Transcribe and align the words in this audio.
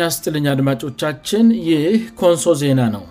ናስጥልኛ 0.00 0.46
አድማጮቻችን 0.54 1.46
ይህ 1.68 1.84
ኮንሶ 2.20 2.44
ዜና 2.62 2.80
ነው 2.96 3.04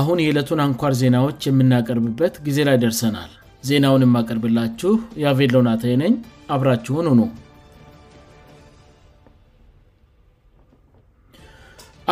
አሁን 0.00 0.18
የዕለቱን 0.22 0.60
አንኳር 0.66 0.92
ዜናዎች 1.02 1.40
የምናቀርብበት 1.48 2.34
ጊዜ 2.46 2.58
ላይ 2.68 2.76
ደርሰናል 2.84 3.32
ዜናውን 3.68 4.04
የማቀርብላችሁ 4.06 4.92
የቬሎናተ 5.24 5.82
የነኝ 5.92 6.14
አብራችሁን 6.54 7.06
ሁኑ 7.12 7.22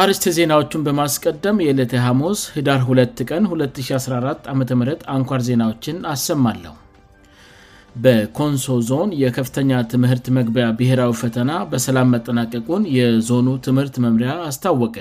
አርስት 0.03 0.25
ዜናዎቹን 0.37 0.84
በማስቀደም 0.87 1.57
የዕለት 1.65 1.93
ሐሙስ 2.07 2.43
ዳር 2.69 2.81
2 2.93 3.27
ቀን 3.31 3.43
2014 3.57 4.53
አም 4.55 4.62
አንኳር 5.17 5.43
ዜናዎችን 5.48 5.98
አሰማለሁ 6.12 6.73
በኮንሶ 8.05 8.67
ዞን 8.89 9.11
የከፍተኛ 9.23 9.73
ትምህርት 9.93 10.27
መግቢያ 10.37 10.67
ብሔራዊ 10.79 11.11
ፈተና 11.23 11.51
በሰላም 11.71 12.09
መጠናቀቁን 12.15 12.83
የዞኑ 12.99 13.49
ትምህርት 13.67 13.97
መምሪያ 14.05 14.31
አስታወቀ 14.51 14.97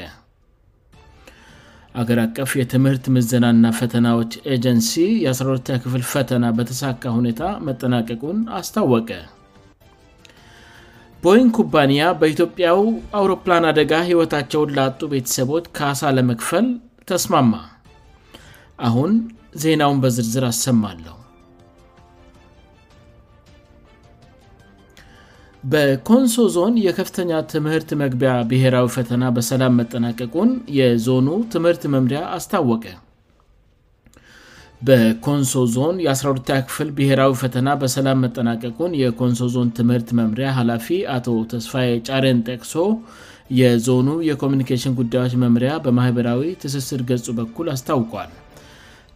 አገር 2.01 2.19
አቀፍ 2.25 2.51
የትምህርት 2.59 3.05
ምዘናና 3.15 3.65
ፈተናዎች 3.79 4.33
ኤጀንሲ 4.55 4.91
የ1 5.25 5.69
ክፍል 5.83 6.03
ፈተና 6.13 6.45
በተሳካ 6.57 7.01
ሁኔታ 7.17 7.41
መጠናቀቁን 7.67 8.37
አስታወቀ 8.59 9.09
ቦይንግ 11.25 11.51
ኩባንያ 11.57 12.03
በኢትዮጵያው 12.21 12.79
አውሮፕላን 13.19 13.67
አደጋ 13.71 13.91
ህይወታቸውን 14.09 14.73
ለአጡ 14.77 14.99
ቤተሰቦች 15.15 15.65
ከሳ 15.79 16.03
ለመክፈል 16.17 16.67
ተስማማ 17.11 17.53
አሁን 18.89 19.11
ዜናውን 19.63 19.99
በዝርዝር 20.05 20.43
አሰማለሁ 20.53 21.15
በኮንሶ 25.71 26.35
ዞን 26.53 26.75
የከፍተኛ 26.85 27.33
ትምህርት 27.51 27.89
መግቢያ 28.01 28.31
ብሔራዊ 28.51 28.85
ፈተና 28.95 29.23
በሰላ 29.35 29.63
መጠናቀቁን 29.79 30.49
የዞኑ 30.77 31.27
ትምህርት 31.53 31.83
መምሪያ 31.95 32.21
አስታወቀ 32.37 32.85
በኮንሶ 34.89 35.53
ዞን 35.75 35.95
የ12 36.05 36.49
ክፍል 36.69 36.89
ብሔራዊ 36.99 37.33
ፈተና 37.43 37.69
በሰላም 37.81 38.21
መጠናቀቁን 38.25 38.91
የኮንሶ 39.03 39.47
ዞን 39.55 39.69
ትምህርት 39.79 40.09
መምሪያ 40.19 40.47
ኃላፊ 40.59 40.87
አቶ 41.15 41.27
ተስፋ 41.51 41.75
ጫሬን 42.09 42.39
ጠቅሶ 42.49 42.73
የዞኑ 43.61 44.07
የኮሚኒኬሽን 44.29 44.95
ጉዳዮች 45.01 45.33
መምሪያ 45.43 45.71
በማኅበራዊ 45.87 46.49
ትስስር 46.63 47.01
ገጹ 47.11 47.25
በኩል 47.39 47.69
አስታውቋል 47.75 48.31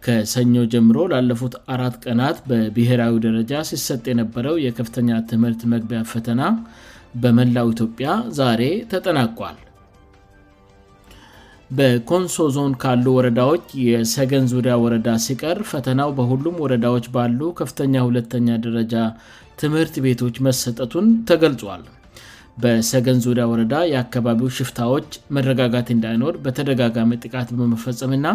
ከሰኞ 0.05 0.55
ጀምሮ 0.73 0.97
ላለፉት 1.11 1.53
አራት 1.73 1.95
ቀናት 2.05 2.37
በብሔራዊ 2.49 3.13
ደረጃ 3.27 3.51
ሲሰጥ 3.69 4.01
የነበረው 4.09 4.55
የከፍተኛ 4.65 5.07
ትምህርት 5.31 5.61
መግቢያ 5.71 5.99
ፈተና 6.11 6.41
በመላው 7.21 7.67
ኢትዮጵያ 7.75 8.07
ዛሬ 8.39 8.61
ተጠናቋል 8.91 9.57
በኮንሶ 11.77 12.35
ዞን 12.55 12.73
ካሉ 12.83 13.05
ወረዳዎች 13.17 13.65
የሰገን 13.87 14.45
ዙሪያ 14.53 14.73
ወረዳ 14.83 15.07
ሲቀር 15.25 15.59
ፈተናው 15.71 16.09
በሁሉም 16.17 16.59
ወረዳዎች 16.63 17.05
ባሉ 17.15 17.39
ከፍተኛ 17.59 17.95
ሁለተኛ 18.07 18.47
ደረጃ 18.65 18.93
ትምህርት 19.61 19.95
ቤቶች 20.05 20.35
መሰጠቱን 20.47 21.05
ተገልጿል 21.29 21.83
በሰገን 22.63 23.17
ዙሪያ 23.25 23.45
ወረዳ 23.53 23.75
የአካባቢው 23.93 24.51
ሽፍታዎች 24.57 25.07
መረጋጋት 25.37 25.87
እንዳይኖር 25.95 26.35
በተደጋጋሚ 26.45 27.11
ጥቃት 27.23 27.49
በመፈፀምና 27.59 28.27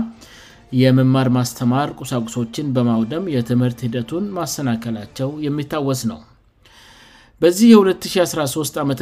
የምማር 0.81 1.29
ማስተማር 1.37 1.89
ቁሳቁሶችን 2.03 2.67
በማውደም 2.75 3.25
የትምህርት 3.35 3.79
ሂደቱን 3.87 4.25
ማሰናከላቸው 4.37 5.31
የሚታወስ 5.47 6.01
ነው 6.11 6.19
በዚህ 7.43 7.69
የ2013 7.73 8.79
ዓ 8.81 8.83
ም 8.89 8.93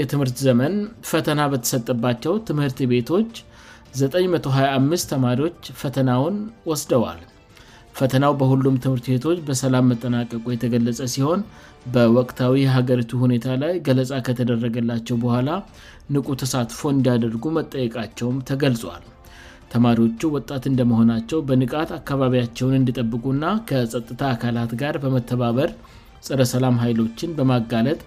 የትምህርት 0.00 0.36
ዘመን 0.46 0.74
ፈተና 1.10 1.40
በተሰጠባቸው 1.52 2.34
ትምህርት 2.50 2.78
ቤቶች 2.92 3.32
925 4.02 5.08
ተማሪዎች 5.12 5.60
ፈተናውን 5.82 6.36
ወስደዋል 6.70 7.20
ፈተናው 7.98 8.32
በሁሉም 8.40 8.74
ትምህርት 8.84 9.06
ቤቶች 9.12 9.38
በሰላም 9.46 9.88
መጠናቀቁ 9.92 10.44
የተገለጸ 10.54 11.00
ሲሆን 11.14 11.40
በወቅታዊ 11.94 12.54
የሀገሪቱ 12.64 13.12
ሁኔታ 13.24 13.46
ላይ 13.64 13.74
ገለጻ 13.88 14.12
ከተደረገላቸው 14.28 15.16
በኋላ 15.26 15.48
ንቁ 16.16 16.28
ተሳትፎ 16.42 16.80
እንዲያደርጉ 16.96 17.44
መጠየቃቸውም 17.60 18.36
ተገልጿል 18.50 19.04
ተማሪዎቹ 19.72 20.20
ወጣት 20.36 20.64
እንደመሆናቸው 20.70 21.38
በንቃት 21.48 21.90
አካባቢያቸውን 21.98 22.76
እንዲጠብቁና 22.80 23.44
ከጸጥታ 23.68 24.20
አካላት 24.34 24.72
ጋር 24.82 24.94
በመተባበር 25.02 25.70
ጸረሰላም 26.26 26.76
ኃይሎችን 26.84 27.34
በማጋለጥ 27.38 28.00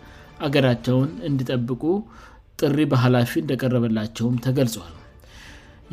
አገራቸውን 0.46 1.10
እንድጠብቁ 1.30 1.84
ጥሪ 2.62 2.78
በኃላፊ 2.94 3.32
እንደቀረበላቸውም 3.44 4.36
ተገልጿል 4.46 4.90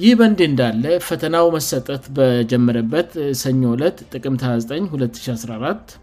ይህ 0.02 0.12
በእንድ 0.18 0.40
እንዳለ 0.48 0.84
ፈተናው 1.08 1.46
መሰጠት 1.56 2.02
በጀመረበት 2.16 3.08
ሰኞ 3.42 3.62
2ለት 3.76 3.98
ጥቅም292014 4.12 5.96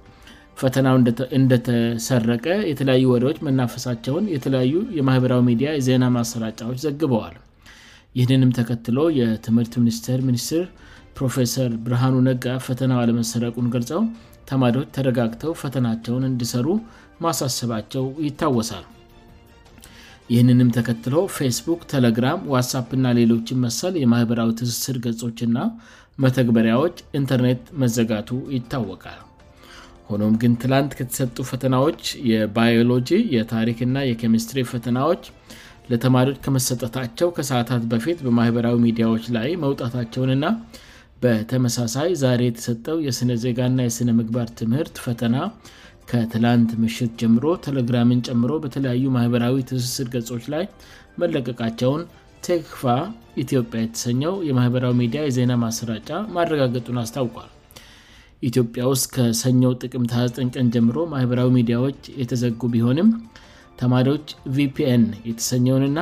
ፈተናው 0.62 0.98
እንደተሰረቀ 1.40 2.46
የተለያዩ 2.72 3.08
ወሬዎች 3.14 3.40
መናፈሳቸውን 3.48 4.28
የተለያዩ 4.36 4.76
የማኅበራዊ 5.00 5.44
ሚዲያ 5.52 5.72
የዜና 5.80 6.06
ማሰራጫዎች 6.18 6.82
ዘግበዋል 6.86 7.36
ይህንንም 8.20 8.52
ተከትሎ 8.58 8.98
የትምህርት 9.20 9.74
ሚኒስትር 9.84 10.20
ሚኒስትር 10.28 10.62
ፕሮፌሰር 11.18 11.72
ብርሃኑ 11.86 12.16
ነጋ 12.28 12.46
ፈተናው 12.68 13.00
አለመሰረቁን 13.02 13.68
ገልፀው 13.74 14.04
ተማሪዎች 14.50 14.88
ተረጋግተው 14.96 15.52
ፈተናቸውን 15.62 16.24
እንዲሰሩ 16.30 16.68
ማሳሰባቸው 17.24 18.06
ይታወሳል 18.28 18.86
ይህንንም 20.34 20.70
ተከትሎ 20.78 21.16
ፌስቡክ 21.38 21.82
ቴለግራም 21.92 22.40
ዋትሳፕ 22.54 22.88
እና 22.98 23.08
ሌሎችመሰል 23.20 23.96
የማህበራዊ 24.04 24.50
ትስስር 24.60 24.98
ገጾችና 25.06 25.58
መተግበሪያዎች 26.24 26.96
ኢንተርኔት 27.22 27.64
መዘጋቱ 27.82 28.30
ይታወቃል 28.56 29.20
ሆኖም 30.10 30.34
ግን 30.42 30.56
ትላንት 30.64 30.92
ከተሰጡ 30.98 31.38
ፈተናዎች 31.52 32.02
የባዮሎጂ 32.32 33.12
የታሪክና 33.36 33.96
የኬምስትሪ 34.10 34.60
ፈተናዎች 34.74 35.24
ለተማሪዎች 35.92 36.38
ከመሰጠታቸው 36.46 37.28
ከሰዓታት 37.38 37.84
በፊት 37.92 38.20
በማህበራዊ 38.26 38.76
ሚዲያዎች 38.88 39.26
ላይ 39.38 39.50
መውጣታቸውን 39.64 40.32
እና 40.38 40.46
በተመሳሳይ 41.24 42.10
ዛሬ 42.24 42.42
የተሰጠው 42.50 42.98
የስነዜጋ 43.08 43.60
ና 43.78 43.84
የሥነ 43.88 44.10
ምግባር 44.20 44.48
ትምህርት 44.60 44.96
ፈተና 45.06 45.36
ከትላንት 46.10 46.72
ምሽት 46.84 47.12
ጀምሮ 47.22 47.46
ቴለግራምን 47.66 48.20
ምሮ 48.42 48.52
በተለያዩ 48.64 49.04
ማህበራዊ 49.18 49.56
ትስስር 49.70 50.08
ገጾች 50.16 50.44
ላይ 50.54 50.66
መለቀቃቸውን 51.22 52.02
ቴክፋ 52.48 52.82
ኢትዮጵያ 53.44 53.80
የተሰኘው 53.86 54.34
የማህበራዊ 54.50 54.94
ሚዲያ 55.04 55.22
የዜና 55.30 55.54
ማሰራጫ 55.66 56.10
ማረጋገጡን 56.36 57.00
አስታውቋል 57.04 57.52
ኢትዮጵያ 58.50 58.82
ውስጥ 58.92 59.06
ከሰኞው 59.16 59.74
ጥቅምአ9ጠቀን 59.84 60.68
ጀምሮ 60.76 60.98
ማህበራዊ 61.16 61.50
ሚዲያዎች 61.58 62.02
የተዘጉ 62.22 62.60
ቢሆንም 62.74 63.10
ተማሪዎች 63.82 64.28
vፒን 64.56 65.04
የተሰኘውንና 65.30 66.00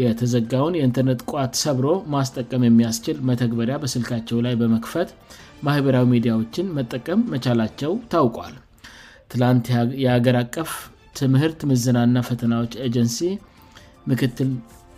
የተዘጋውን 0.00 0.76
የኢንተርነት 0.78 1.20
ቋት 1.32 1.54
ሰብሮ 1.64 1.86
ማስጠቀም 2.14 2.64
የሚያስችል 2.66 3.16
መተግበሪያ 3.28 3.76
በስልካቸው 3.82 4.38
ላይ 4.46 4.54
በመክፈት 4.60 5.08
ማህበራዊ 5.66 6.04
ሚዲያዎችን 6.14 6.66
መጠቀም 6.76 7.24
መቻላቸው 7.32 7.92
ታውቋል 8.12 8.54
ትላንት 9.32 9.66
የአገር 10.04 10.36
አቀፍ 10.44 10.70
ትምህርት 11.18 11.60
ምዝናና 11.72 12.16
ፈተናዎች 12.30 12.72
ኤጀንሲ 12.86 13.18
ምክትል 14.10 14.50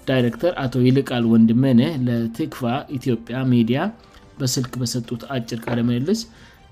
ዳይረክተር 0.09 0.53
አቶ 0.65 0.75
ይልቃል 0.87 1.25
ወንድመነ 1.33 1.83
ለቲክቫ 2.07 2.61
ኢትዮጵያ 2.99 3.37
ሚዲያ 3.57 3.81
በስልክ 4.39 4.73
በሰጡት 4.83 5.23
አጭር 5.37 5.61
ቀር 5.67 5.79
መልስ 5.91 6.23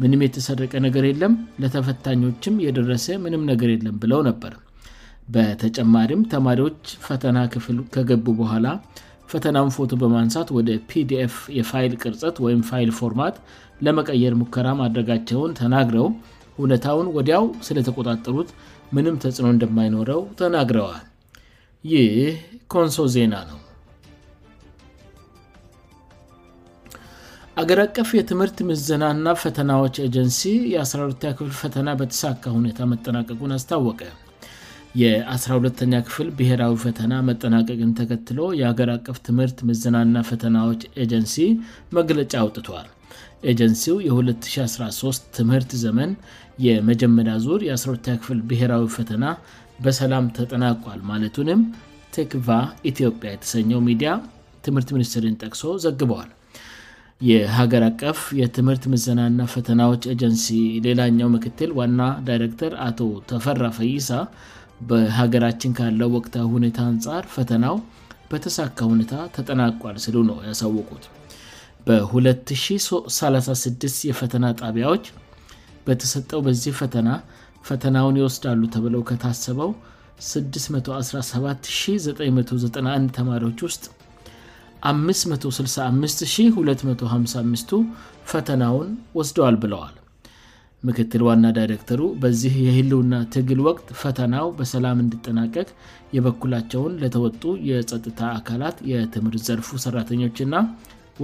ምንም 0.02 0.23
የተሰረቀ 0.26 0.75
ነገር 0.87 1.05
የለም 1.11 1.35
ለተፈታኞችም 1.62 2.62
የደረሰ 2.67 3.06
ምንም 3.26 3.44
ነገር 3.52 3.70
የለም 3.75 3.97
ብለው 4.05 4.20
ነበር 4.31 4.52
በተጨማሪም 5.35 6.23
ተማሪዎች 6.32 6.81
ፈተና 7.06 7.38
ክፍል 7.55 7.77
ከገቡ 7.94 8.25
በኋላ 8.41 8.67
ፈተናውን 9.32 9.71
ፎቶ 9.77 9.91
በማንሳት 10.03 10.49
ወደ 10.56 10.71
ፒዲፍ 10.91 11.35
የፋይል 11.59 11.93
ቅርፀት 12.03 12.37
ወይም 12.44 12.62
ፋይል 12.71 12.91
ፎርማት 12.99 13.37
ለመቀየር 13.87 14.35
ሙከራ 14.41 14.69
ማድረጋቸውን 14.81 15.53
ተናግረው 15.61 16.06
እሁነታውን 16.59 17.09
ወዲያው 17.17 17.44
ስለተቆጣጠሩት 17.67 18.49
ምንም 18.97 19.19
ተጽዕኖ 19.25 19.49
እንደማይኖረው 19.55 20.21
ተናግረዋል 20.41 21.05
ይህ 21.93 22.06
ኮንሶ 22.73 22.97
ዜና 23.17 23.35
ነው 23.50 23.59
አገር 27.61 27.81
አቀፍ 27.87 28.11
የትምህርት 28.19 28.59
ምዘናና 28.71 29.25
ፈተናዎች 29.44 29.94
ኤጀንሲ 30.09 30.43
የ1 30.75 31.23
ክፍል 31.38 31.50
ፈተና 31.62 31.88
በተሳካ 32.00 32.44
ሁኔታ 32.59 32.81
መጠናቀቁን 32.94 33.55
አስታወቀ 33.59 34.00
የ12ኛ 35.00 35.92
ክፍል 36.06 36.28
ብሄራዊ 36.38 36.72
ፈተና 36.84 37.12
መጠናቀቅን 37.26 37.90
ተከትሎ 37.98 38.38
የሀገር 38.60 38.88
አቀፍ 38.94 39.19
ትምህርት 39.26 39.58
ምዝናና 39.69 40.14
ፈተናዎች 40.31 40.81
ኤጀንሲ 41.04 41.34
መግለጫ 41.98 42.32
አውጥቷል 42.42 42.88
ኤጀንሲው 43.50 43.96
የ2013 44.06 45.28
ትምህርት 45.38 45.70
ዘመን 45.84 46.10
የመጀመሪያ 46.66 47.34
ዙር 47.46 47.60
የ12 47.69 48.10
ክፍል 48.22 48.40
ብሔራዊ 48.48 48.84
ፈተና 48.96 49.25
በሰላም 49.84 50.26
ተጠናቋል 50.38 50.98
ማለቱንም 51.10 51.62
ቴክቫ 52.16 52.46
ኢትዮጵያ 52.90 53.28
የተሰኘው 53.34 53.81
ሚዲያ 53.88 54.10
ትምህርት 54.66 54.88
ሚኒስትሪን 54.96 55.38
ጠቅሶ 55.44 55.62
ዘግበዋል 55.84 56.31
የሀገር 57.31 57.82
አቀፍ 57.90 58.19
የትምህርት 58.40 58.84
ምዝናና 58.92 59.40
ፈተናዎች 59.54 60.02
ኤጀንሲ 60.12 60.46
ሌላኛው 60.87 61.28
ምክትል 61.37 61.70
ዋና 61.78 62.02
ዳይረክተር 62.28 62.75
አቶ 62.88 63.00
ተፈራ 63.31 63.62
ፈይሳ 63.78 64.10
በሀገራችን 64.88 65.71
ካለው 65.79 66.11
ወቅታ 66.17 66.37
ሁኔታ 66.55 66.79
አንጻር 66.91 67.25
ፈተናው 67.37 67.77
በተሳካ 68.31 68.79
ሁኔታ 68.93 69.15
ተጠናቋል 69.37 69.97
ስሉ 70.05 70.17
ነው 70.31 70.38
ያሳወቁት 70.49 71.05
በ236 71.87 74.03
የፈተና 74.11 74.44
ጣቢያዎች 74.62 75.05
በተሰጠው 75.87 76.41
በዚህ 76.47 76.73
ፈተና 76.81 77.09
ፈተናውን 77.69 78.17
ይወስዳሉ 78.21 78.61
ተብለው 78.75 79.03
ከታሰበው 79.11 79.71
617991 80.32 83.11
ተማሪዎች 83.19 83.61
ውስጥ 83.69 83.85
565255ቱ 84.91 87.71
ፈተናውን 88.33 88.91
ወስደዋል 89.21 89.56
ብለዋል 89.62 89.94
ምክትል 90.88 91.23
ዋና 91.27 91.47
ዳይረክተሩ 91.56 92.00
በዚህ 92.21 92.53
የህልና 92.67 93.15
ትግል 93.32 93.59
ወቅት 93.67 93.88
ፈተናው 94.03 94.47
በሰላም 94.59 95.00
እንድጠናቀቅ 95.03 95.69
የበኩላቸውን 96.17 96.93
ለተወጡ 97.03 97.43
የጸጥታ 97.71 98.21
አካላት 98.37 98.77
የትምህርት 98.91 99.43
ዘርፉ 99.49 99.69
ሰራተኞችና 99.85 100.55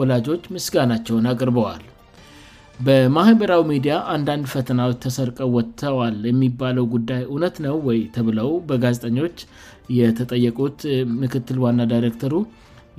ወላጆች 0.01 0.43
ምስጋናቸውን 0.57 1.29
አቅርበዋል 1.33 1.85
በማኅበራዊ 2.87 3.63
ሚዲያ 3.73 3.95
አንዳንድ 4.15 4.47
ፈተናዎች 4.55 4.99
ተሰርቀው 5.05 5.51
ወጥተዋል 5.59 6.19
የሚባለው 6.31 6.87
ጉዳይ 6.95 7.23
እውነት 7.33 7.57
ነው 7.67 7.77
ወይ 7.89 8.01
ተብለው 8.17 8.51
በጋዜጠኞች 8.71 9.37
የተጠየቁት 10.01 10.81
ምክትል 11.23 11.59
ዋና 11.65 11.81
ዳይረክተሩ 11.93 12.35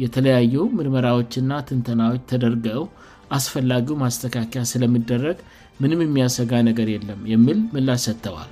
የተለያዩ 0.06 0.56
ምርመራዎችና 0.80 1.52
ትንተናዎች 1.70 2.24
ተደርገው 2.32 2.82
አስፈላጊው 3.38 3.96
ማስተካከያ 4.04 4.62
ስለምደረግ 4.74 5.38
ምንም 5.84 6.02
የሚያሰጋ 6.06 6.52
ነገር 6.70 6.88
የለም 6.94 7.20
የሚል 7.34 7.58
ምላሽ 7.74 8.02
ሰጥተዋል 8.08 8.52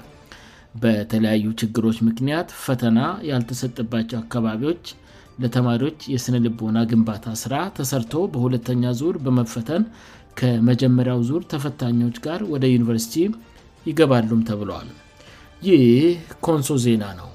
በተለያዩ 0.84 1.46
ችግሮች 1.62 1.98
ምክንያት 2.08 2.50
ፈተና 2.66 3.00
ያልተሰጠባቸው 3.30 4.18
አካባቢዎች 4.24 4.84
ለተማሪዎች 5.44 6.02
የስነልቦና 6.14 6.78
ግንባታ 6.92 7.26
ስራ 7.44 7.56
ተሰርተ 7.78 8.14
በሁለተኛ 8.34 8.84
ዙር 9.02 9.16
በመፈተን 9.28 9.86
ከመጀመሪያው 10.40 11.20
ዙር 11.30 11.44
ተፈታኞች 11.54 12.18
ጋር 12.28 12.42
ወደ 12.56 12.64
ዩኒቨርሲቲ 12.76 13.18
ይገባሉም 13.92 14.44
ተብለል 14.50 14.92
ይህ 15.70 16.00
ኮንሶ 16.48 16.72
ዜና 16.88 17.04
ነው 17.22 17.30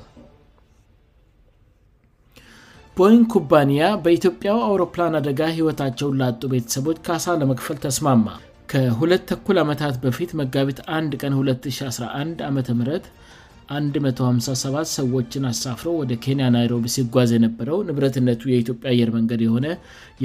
ቦይንግ 3.00 3.26
ኩባንያ 3.32 3.82
በኢትዮጵያው 4.04 4.56
አውሮፕላን 4.68 5.16
አደጋ 5.18 5.40
ሕይወታቸውን 5.56 6.16
ላአጡ 6.20 6.40
ቤተሰቦች 6.54 6.96
ካሳ 7.06 7.26
ለመክፈል 7.40 7.76
ተስማማ 7.84 8.24
ከሁለት 8.72 9.22
ተኩል 9.30 9.58
ዓመታት 9.62 9.94
በፊት 10.02 10.30
መጋቢት 10.40 10.80
1 10.98 11.14
ቀን 11.20 11.32
2011 11.44 12.40
ዓም 12.46 12.56
157 12.58 14.90
ሰዎችን 14.98 15.44
አሳፍረ 15.52 15.88
ወደ 16.00 16.12
ኬንያ 16.24 16.46
ናይሮቢ 16.56 16.84
ሲጓዝ 16.96 17.30
የነበረው 17.36 17.78
ንብረትነቱ 17.90 18.42
የኢትዮጵያ 18.52 18.88
አየር 18.94 19.12
መንገድ 19.18 19.42
የሆነ 19.46 19.68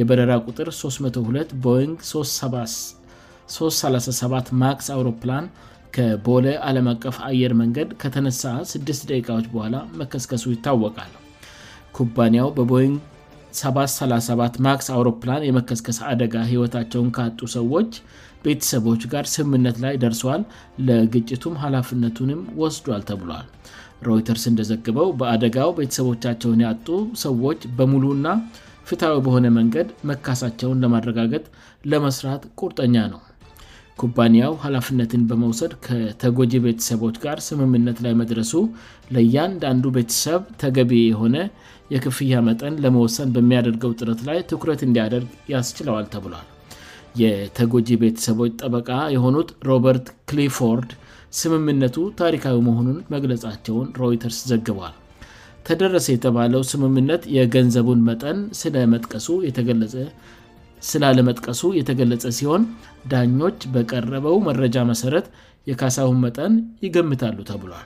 የበረራ 0.01 0.33
ቁጥር 0.49 0.69
32 0.81 1.53
ቦይንግ 1.67 1.97
337 2.13 4.51
ማክስ 4.63 4.89
አውሮፕላን 4.97 5.45
ከቦለ 5.97 6.47
ዓለም 6.71 6.89
አቀፍ 6.95 7.19
አየር 7.31 7.53
መንገድ 7.63 7.91
ከተነሳ 8.03 8.43
ስ 8.71 8.73
ደቂቃዎች 9.13 9.47
በኋላ 9.53 9.75
መከስከሱ 10.01 10.43
ይታወቃል 10.55 11.13
ኩባንያው 11.97 12.47
በቦይንግ 12.57 12.95
737 13.59 14.55
ማክስ 14.65 14.87
አውሮፕላን 14.95 15.45
የመከስከስ 15.47 15.97
አደጋ 16.11 16.33
ህይወታቸውን 16.49 17.09
ካጡ 17.17 17.39
ሰዎች 17.57 17.91
ቤተሰቦች 18.45 19.01
ጋር 19.13 19.25
ስምነት 19.33 19.77
ላይ 19.83 19.93
ደርሷል 20.03 20.41
ለግጭቱም 20.87 21.53
ኃላፍነቱንም 21.63 22.41
ወስዷል 22.61 23.03
ተብሏል 23.11 23.45
ሮይተርስ 24.07 24.43
እንደዘግበው 24.51 25.07
በአደጋው 25.21 25.71
ቤተሰቦቻቸውን 25.79 26.63
ያጡ 26.67 26.87
ሰዎች 27.25 27.61
በሙሉ 27.77 28.05
ና 28.25 28.33
ፍትዊ 28.89 29.13
በሆነ 29.27 29.47
መንገድ 29.59 29.87
መካሳቸውን 30.09 30.81
ለማረጋገት 30.85 31.45
ለመስራት 31.93 32.43
ቁርጠኛ 32.61 32.95
ነው 33.13 33.21
ኩባንያው 34.01 34.53
ሀላፍነትን 34.63 35.21
በመውሰድ 35.27 35.73
ከተጎጂ 35.85 36.53
ቤተሰቦች 36.65 37.15
ጋር 37.25 37.37
ስምምነት 37.45 37.97
ላይ 38.05 38.13
መድረሱ 38.21 38.51
ለእያንዳንዱ 39.15 39.83
ቤተሰብ 39.97 40.41
ተገቢ 40.63 40.91
የሆነ 41.11 41.35
የክፍያ 41.93 42.35
መጠን 42.47 42.79
ለመወሰን 42.83 43.29
በሚያደርገው 43.35 43.91
ጥረት 43.99 44.21
ላይ 44.31 44.39
ትኩረት 44.51 44.81
እንዲያደርግ 44.89 45.29
ያስችለዋል 45.53 46.05
ተብሏል 46.13 46.45
የተጎጂ 47.23 47.89
ቤተሰቦች 48.03 48.53
ጠበቃ 48.63 48.89
የሆኑት 49.15 49.49
ሮበርት 49.69 50.07
ክሊፎርድ 50.29 50.91
ስምምነቱ 51.41 51.97
ታሪካዊ 52.21 52.57
መሆኑን 52.69 52.97
መግለጻቸውን 53.15 53.87
ሮይተርስ 54.03 54.39
ዘግቧል 54.51 54.95
ተደረሰ 55.67 56.07
የተባለው 56.13 56.61
ስምምነት 56.71 57.23
የገንዘቡን 57.37 58.01
መጠን 58.09 58.39
ስለመጥቀሱ 58.61 59.27
የተገለጸ 59.49 59.93
ስላ 60.89 61.03
ለመጥቀሱ 61.17 61.61
የተገለጸ 61.79 62.23
ሲሆን 62.39 62.63
ዳኞች 63.11 63.59
በቀረበው 63.73 64.35
መረጃ 64.47 64.75
መሠረት 64.91 65.27
የካሳሁን 65.69 66.19
መጠን 66.25 66.53
ይገምታሉ 66.85 67.37
ተብሏል 67.49 67.85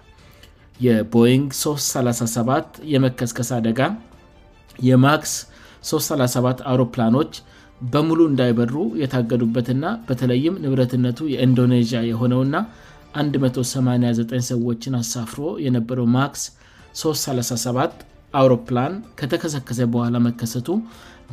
የቦይንግ 0.86 1.48
337 1.60 2.80
የመከስከስ 2.94 3.50
አደጋ 3.58 3.80
የማክስ 4.90 5.34
337 5.92 6.64
አውሮፕላኖች 6.72 7.32
በሙሉ 7.92 8.20
እንዳይበሩ 8.32 8.76
የታገዱበትና 9.02 9.86
በተለይም 10.08 10.56
ንብረትነቱ 10.64 11.20
የኢንዶኔዥያ 11.34 12.00
የሆነውእና 12.12 12.56
189 13.44 14.34
ሰዎችን 14.52 14.98
አሳፍሮ 15.02 15.44
የነበረው 15.66 16.08
ማክስ 16.16 16.44
337 17.04 18.04
አውሮፕላን 18.42 18.94
ከተከሰከሰ 19.20 19.80
በኋላ 19.94 20.16
መከሰቱ 20.28 20.68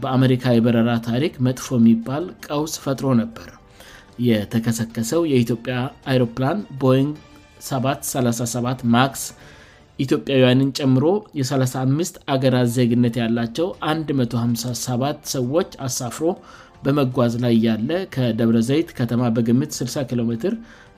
በአሜሪካ 0.02 0.46
የበረራ 0.54 0.90
ታሪክ 1.08 1.34
መጥፎ 1.46 1.66
የሚባል 1.80 2.24
ቀውስ 2.46 2.72
ፈጥሮ 2.84 3.06
ነበር 3.22 3.48
የተከሰከሰው 4.28 5.22
የኢትዮጵያ 5.32 5.76
አሮፕላን 6.12 6.58
ቦይንግ 6.82 7.12
737 7.68 8.82
ማክስ 8.94 9.22
ኢትዮጵያውያንን 10.04 10.70
ጨምሮ 10.78 11.04
የ35 11.38 12.18
አገራ 12.34 12.56
ዜግነት 12.76 13.14
ያላቸው 13.22 13.68
157 14.20 15.32
ሰዎች 15.34 15.70
አሳፍሮ 15.86 16.24
በመጓዝ 16.84 17.32
ላይ 17.44 17.54
ያለ 17.66 17.90
ከደብረ 18.16 18.56
ዘይት 18.70 18.88
ከተማ 19.00 19.22
በግምት 19.38 19.70
60 19.80 20.06
ኪሜ 20.10 20.32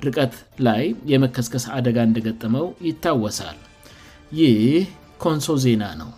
ርቀት 0.07 0.35
ላይ 0.69 0.85
የመከስከስ 1.15 1.67
አደጋ 1.79 1.97
እንደገጥመው 2.11 2.69
ይታወሳል 2.89 3.59
ይህ 4.41 4.73
ኮንሶ 5.27 5.51
ዜና 5.67 5.85
ነው 6.01 6.11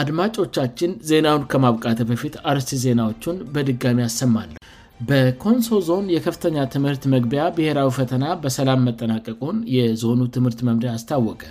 አድማጮቻችን 0.00 0.92
ዜናውን 1.08 1.42
ከማብቃት 1.50 1.98
በፊት 2.10 2.34
አርስቲ 2.50 2.76
ዜናዎቹን 2.84 3.36
በድጋሚ 3.54 3.98
ያሰማለ 4.06 4.50
በኮንሶ 5.08 5.68
ዞን 5.88 6.06
የከፍተኛ 6.14 6.56
ትምህርት 6.74 7.02
መግቢያ 7.14 7.42
ብሔራዊ 7.56 7.88
ፈተና 7.98 8.24
በሰላም 8.42 8.80
መጠናቀቁን 8.88 9.56
የዞኑ 9.76 10.20
ትምህርት 10.36 10.60
መምሪያ 10.68 10.90
አስታወቀ 10.98 11.42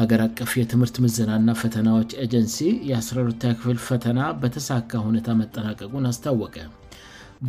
ሀገር 0.00 0.20
አቀፍ 0.26 0.50
የትምህርት 0.60 0.96
ምዝናእና 1.04 1.50
ፈተናዎች 1.62 2.10
ኤጀንሲ 2.24 2.58
የአስራርክፍል 2.90 3.78
ፈተና 3.88 4.20
በተሳካ 4.42 4.90
ሁኔታ 5.08 5.30
መጠናቀቁን 5.40 6.06
አስታወቀ 6.12 6.56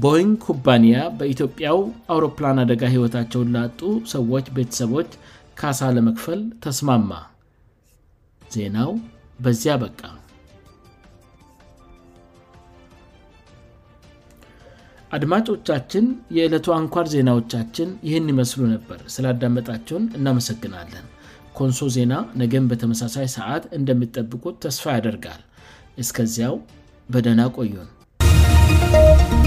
ቦይንግ 0.05 0.33
ኩባንያ 0.48 0.95
በኢትዮጵያው 1.19 1.79
አውሮፕላን 2.15 2.57
አደጋ 2.65 2.81
ህይወታቸውን 2.93 3.50
ላጡ 3.57 3.81
ሰዎች 4.15 4.45
ቤተሰቦች 4.60 5.10
ካሳ 5.62 5.79
ለመክፈል 5.98 6.39
ተስማማዜና 6.65 8.77
በዚያ 9.43 9.74
በቃ 9.83 10.01
አድማጮቻችን 15.15 16.05
የዕለቱ 16.36 16.67
አንኳር 16.79 17.07
ዜናዎቻችን 17.13 17.89
ይህን 18.07 18.29
ይመስሉ 18.31 18.62
ነበር 18.74 19.00
ስላዳመጣቸውን 19.15 20.05
እናመሰግናለን 20.19 21.07
ኮንሶ 21.60 21.88
ዜና 21.98 22.13
ነገም 22.41 22.69
በተመሳሳይ 22.74 23.27
ሰዓት 23.38 23.65
እንደሚጠብቁት 23.79 24.57
ተስፋ 24.65 24.86
ያደርጋል 24.98 25.41
እስከዚያው 26.03 26.55
በደህና 27.15 27.43
ቆዩን 27.57 29.39